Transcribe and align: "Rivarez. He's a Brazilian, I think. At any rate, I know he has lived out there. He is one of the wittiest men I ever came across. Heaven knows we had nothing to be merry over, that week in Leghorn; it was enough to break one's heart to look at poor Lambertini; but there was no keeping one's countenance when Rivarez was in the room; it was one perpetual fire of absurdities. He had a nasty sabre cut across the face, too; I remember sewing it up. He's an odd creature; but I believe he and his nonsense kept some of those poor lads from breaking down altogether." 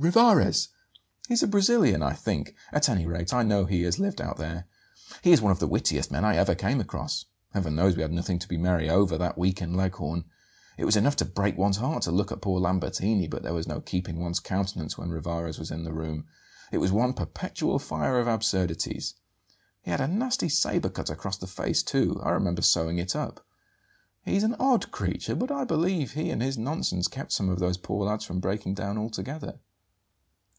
"Rivarez. 0.00 0.68
He's 1.28 1.42
a 1.42 1.48
Brazilian, 1.48 2.04
I 2.04 2.12
think. 2.12 2.54
At 2.72 2.88
any 2.88 3.04
rate, 3.04 3.34
I 3.34 3.42
know 3.42 3.64
he 3.64 3.82
has 3.82 3.98
lived 3.98 4.20
out 4.20 4.36
there. 4.36 4.68
He 5.24 5.32
is 5.32 5.40
one 5.42 5.50
of 5.50 5.58
the 5.58 5.66
wittiest 5.66 6.12
men 6.12 6.24
I 6.24 6.36
ever 6.36 6.54
came 6.54 6.78
across. 6.80 7.24
Heaven 7.50 7.74
knows 7.74 7.96
we 7.96 8.02
had 8.02 8.12
nothing 8.12 8.38
to 8.38 8.46
be 8.46 8.56
merry 8.56 8.88
over, 8.88 9.18
that 9.18 9.36
week 9.36 9.60
in 9.60 9.74
Leghorn; 9.74 10.24
it 10.76 10.84
was 10.84 10.94
enough 10.94 11.16
to 11.16 11.24
break 11.24 11.58
one's 11.58 11.78
heart 11.78 12.04
to 12.04 12.12
look 12.12 12.30
at 12.30 12.40
poor 12.40 12.60
Lambertini; 12.60 13.26
but 13.28 13.42
there 13.42 13.54
was 13.54 13.66
no 13.66 13.80
keeping 13.80 14.20
one's 14.20 14.38
countenance 14.38 14.96
when 14.96 15.10
Rivarez 15.10 15.58
was 15.58 15.72
in 15.72 15.82
the 15.82 15.92
room; 15.92 16.26
it 16.70 16.78
was 16.78 16.92
one 16.92 17.12
perpetual 17.12 17.80
fire 17.80 18.20
of 18.20 18.28
absurdities. 18.28 19.14
He 19.82 19.90
had 19.90 20.00
a 20.00 20.06
nasty 20.06 20.48
sabre 20.48 20.90
cut 20.90 21.10
across 21.10 21.38
the 21.38 21.48
face, 21.48 21.82
too; 21.82 22.20
I 22.22 22.30
remember 22.30 22.62
sewing 22.62 22.98
it 23.00 23.16
up. 23.16 23.44
He's 24.24 24.44
an 24.44 24.54
odd 24.60 24.92
creature; 24.92 25.34
but 25.34 25.50
I 25.50 25.64
believe 25.64 26.12
he 26.12 26.30
and 26.30 26.40
his 26.40 26.56
nonsense 26.56 27.08
kept 27.08 27.32
some 27.32 27.48
of 27.48 27.58
those 27.58 27.78
poor 27.78 28.06
lads 28.06 28.24
from 28.24 28.38
breaking 28.38 28.74
down 28.74 28.96
altogether." 28.96 29.58